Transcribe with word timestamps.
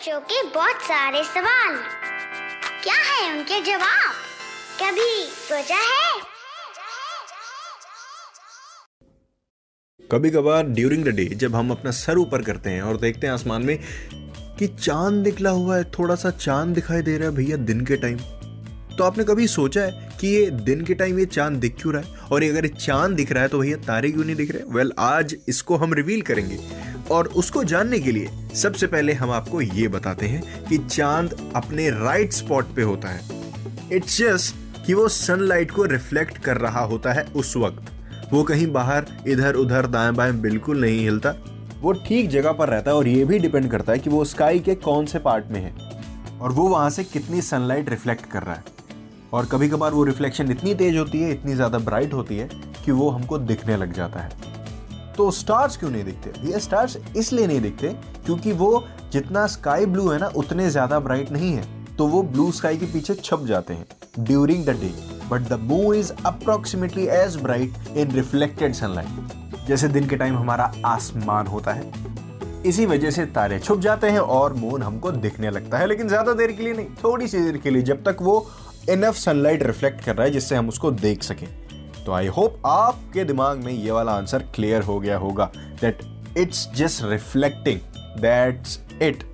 बच्चों 0.00 0.20
के 0.20 0.42
बहुत 0.42 0.82
सारे 0.82 1.24
सवाल। 1.24 1.74
क्या 2.82 2.94
है 2.94 3.38
उनके 3.38 3.60
जवाब? 3.60 4.12
कभी 4.82 5.24
सोचा 5.24 5.76
है? 5.76 6.20
कभी 10.12 10.30
कभार 10.30 10.64
ड्यूरिंग 10.66 11.04
द 11.04 11.08
डे 11.08 11.24
जब 11.24 11.56
हम 11.56 11.70
अपना 11.70 11.90
सर 11.90 12.18
ऊपर 12.18 12.42
करते 12.42 12.70
हैं 12.70 12.82
और 12.82 12.96
देखते 12.96 13.26
हैं 13.26 13.34
आसमान 13.34 13.62
में 13.62 13.78
कि 14.58 14.66
चाँद 14.66 15.14
निकला 15.14 15.50
हुआ 15.50 15.76
है 15.76 15.84
थोड़ा 15.84 16.14
सा 16.14 16.30
चाँद 16.30 16.74
दिखाई 16.74 17.02
दे 17.02 17.18
रहा 17.18 17.28
है 17.28 17.34
भैया 17.34 17.56
दिन 17.56 17.86
के 17.86 17.96
टाइम 17.96 18.18
तो 18.96 19.04
आपने 19.04 19.24
कभी 19.24 19.46
सोचा 19.46 19.82
है 19.82 20.12
कि 20.20 20.26
ये 20.26 20.50
दिन 20.50 20.84
के 20.84 20.94
टाइम 20.94 21.18
ये 21.18 21.26
चाँद 21.26 21.56
दिख 21.56 21.76
क्यों 21.80 21.94
रहा 21.94 22.02
है? 22.02 22.18
और 22.32 22.44
ये 22.44 22.50
अगर 22.50 22.66
चाँद 22.66 23.12
दिख 23.12 23.32
रहा 23.32 23.42
है 23.42 23.48
तो 23.48 23.58
भैया 23.58 23.76
तारे 23.76 24.10
क्यों 24.10 24.24
नहीं 24.24 24.36
दिख 24.36 24.50
रहे? 24.50 24.62
वेल 24.62 24.86
well, 24.86 25.00
आज 25.00 25.36
इसको 25.48 25.76
हम 25.76 25.94
रिवील 25.94 26.22
करेंगे। 26.22 26.58
और 27.10 27.26
उसको 27.26 27.64
जानने 27.64 27.98
के 27.98 28.12
लिए 28.12 28.39
सबसे 28.54 28.86
पहले 28.86 29.12
हम 29.12 29.30
आपको 29.30 29.60
ये 29.60 29.88
बताते 29.88 30.26
हैं 30.26 30.64
कि 30.64 30.78
चाँद 30.78 31.52
अपने 31.56 31.88
राइट 31.90 32.32
स्पॉट 32.32 32.74
पे 32.76 32.82
होता 32.82 33.08
है। 33.08 33.20
इट्स 33.92 34.18
जस्ट 34.18 34.86
कि 34.86 34.94
वो 34.94 35.08
सनलाइट 35.08 35.70
को 35.70 35.84
रिफ्लेक्ट 35.84 36.38
कर 36.38 36.56
रहा 36.56 36.80
होता 36.80 37.12
है 37.12 37.24
उस 37.36 37.56
वक्त। 37.56 38.32
वो 38.32 38.42
कहीं 38.42 38.66
बाहर, 38.72 39.06
इधर, 39.28 39.54
उधर, 39.54 39.86
दाएँ 39.86 40.12
बाएँ 40.12 40.32
बिल्कुल 40.32 40.80
नहीं 40.80 41.00
हिलता। 41.00 41.34
वो 41.80 41.92
ठीक 41.92 42.28
जगह 42.28 42.52
पर 42.52 42.68
रहता 42.68 42.90
है 42.90 42.96
और 42.96 43.08
ये 43.08 43.24
भी 43.24 43.38
डिपेंड 43.38 43.70
करता 43.70 43.92
है 43.92 43.98
कि 43.98 44.10
वो 44.10 44.24
स्काई 44.24 44.58
के 44.58 44.74
कौन 44.74 45.06
से 45.06 45.18
पार्ट 45.18 45.46
में 45.46 45.60
है। 45.60 45.74
और 46.38 46.52
वो 46.52 46.68
वहाँ 46.68 46.90
से 46.90 47.04
कितनी 47.04 47.40
सनलाइट 47.42 47.88
रिफ्लेक्ट 47.90 48.26
कर 48.26 48.42
रहा 48.42 48.54
है। 48.54 48.64
और 49.32 49.46
कभी 49.46 49.68
कभार 49.68 49.92
वो 49.92 50.04
रिफ्लेक्शन 50.04 50.50
इतनी 50.50 50.74
तेज 50.74 50.96
होती 50.96 51.18
है, 51.18 51.32
इतनी 51.32 51.54
ज़्यादा 51.54 51.78
ब्राइट 51.78 52.12
होती 52.12 52.36
है 52.36 52.48
कि 52.84 52.92
वो 52.92 53.10
हमको 53.10 53.38
दिखने 53.38 53.76
लग 53.76 53.92
जाता 53.92 54.20
है। 54.20 54.49
तो 55.20 55.30
स्टार्स 55.30 55.76
क्यों 55.76 55.90
नहीं 55.90 56.04
दिखते? 56.04 56.30
ये 56.42 56.58
स्टार्स 56.60 56.96
इसलिए 57.16 57.46
नहीं 57.46 57.60
दिखते 57.60 57.88
क्योंकि 58.26 58.52
वो 58.52 58.84
जितना 59.12 59.46
स्काई 59.46 59.86
ब्लू 59.86 60.08
है 60.08 60.18
ना, 60.18 60.26
उतने 60.26 60.68
ज़्यादा 60.70 61.00
ब्राइट 61.00 61.30
नहीं 61.32 61.52
है। 61.52 61.64
तो 61.96 62.06
वो 62.06 62.22
ब्लू 62.24 62.50
स्काई 62.52 62.76
के 62.76 62.86
पीछे 62.86 63.14
छप 63.14 63.44
जाते 63.46 63.74
हैं 63.74 63.86
during 64.20 64.64
the 64.66 64.70
day 64.80 64.92
but 65.30 65.48
the 65.48 65.58
moon 65.62 65.96
is 65.96 66.12
approximately 66.26 67.06
as 67.08 67.36
bright 67.42 67.96
in 67.96 68.12
reflected 68.12 68.74
sunlight 68.74 69.66
जैसे 69.68 69.88
दिन 69.88 70.08
के 70.08 70.16
टाइम 70.16 70.36
हमारा 70.36 70.72
आसमान 70.86 71.46
होता 71.46 71.72
है। 71.72 71.92
इसी 72.66 72.86
वजह 72.86 73.10
से 73.10 73.26
तारे 73.28 73.58
छुप 73.58 73.80
जाते 73.80 74.10
हैं 74.10 74.20
और 74.20 74.54
मून 74.54 74.82
हमको 74.82 75.12
दिखने 75.12 75.50
लगता 75.50 75.78
है, 75.78 75.86
लेकिन 75.86 76.08
ज़्यादा 76.08 76.32
देर 76.34 76.52
के 76.52 76.62
लिए 76.62 76.74
नहीं, 76.74 76.86
थोड़ी 77.04 77.28
सी 77.28 77.40
देर 77.40 77.56
के 77.56 77.70
लिए, 77.70 77.82
जब 77.82 78.04
तक 78.04 78.22
वो 78.22 78.46
इनफ 78.90 79.14
सनलाइट 79.16 79.62
रिफ्लेक्ट 79.62 80.04
कर 80.04 80.16
रहा 80.16 80.26
है 80.26 80.32
जिससे 80.32 80.56
हम 80.56 80.68
उसको 80.68 80.90
देख 80.92 81.22
सकें। 81.22 81.48
तो 82.06 82.12
आई 82.12 82.26
होप 82.26 82.62
आपके 82.66 83.24
दिमाग 83.24 83.64
में 83.64 83.72
ये 83.72 83.90
वाला 83.90 84.12
आंसर 84.12 84.42
क्लियर 84.54 84.82
हो 84.82 84.98
गया 85.00 85.16
होगा 85.18 85.50
that 85.80 86.02
it's 86.38 86.68
just 86.76 87.04
reflecting 87.04 87.80
that's 88.20 88.78
it 89.02 89.24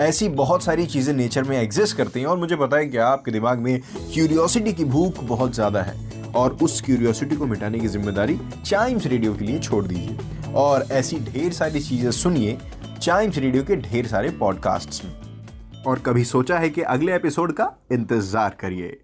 ऐसी 0.00 0.28
बहुत 0.28 0.62
सारी 0.62 0.86
चीज़ें 0.86 1.12
नेचर 1.14 1.42
में 1.44 1.56
एग्जिस्ट 1.58 1.96
करती 1.96 2.20
हैं 2.20 2.26
और 2.26 2.36
मुझे 2.38 2.56
पता 2.56 2.76
है 2.76 2.86
कि 2.86 2.96
आपके 2.98 3.30
दिमाग 3.30 3.58
में 3.58 3.80
क्यूरियोसिटी 4.14 4.72
की 4.72 4.84
भूख 4.84 5.22
बहुत 5.24 5.54
ज़्यादा 5.54 5.82
है 5.82 6.30
और 6.36 6.56
उस 6.62 6.80
क्यूरियोसिटी 6.80 7.36
को 7.36 7.46
मिटाने 7.46 7.80
की 7.80 7.88
ज़िम्मेदारी 7.88 8.38
चाइम्स 8.64 9.06
रेडियो 9.06 9.34
के 9.34 9.44
लिए 9.44 9.58
छोड़ 9.58 9.84
दीजिए। 9.86 10.52
और 10.54 10.86
ऐसी 10.92 11.18
ढेर 11.20 11.52
सारी 11.52 11.80
चीज़ें 11.80 12.10
सुनिए 12.10 12.58
चाइम्स 13.00 13.38
रेडियो 13.38 13.62
के 13.64 13.76
ढेर 13.76 14.06
सारे 14.06 14.30
पॉडकास्ट्स 14.30 15.04
में। 15.04 15.12
और 15.86 15.98
कभी 15.98 16.24
सोचा 16.24 16.58
है 16.58 16.70
कि 16.70 16.82
अगले 16.82 17.14
एपिसोड 17.14 17.52
का 17.52 17.72
इंतज़ार 17.92 18.56
करिए। 18.60 18.98